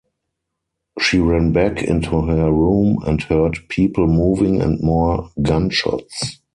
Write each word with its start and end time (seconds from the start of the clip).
She 0.99 1.19
ran 1.19 1.51
back 1.53 1.83
into 1.83 2.21
her 2.23 2.51
room 2.51 3.03
and 3.05 3.21
heard 3.21 3.59
people 3.69 4.07
moving 4.07 4.59
and 4.59 4.81
more 4.81 5.29
gunshots. 5.43 6.41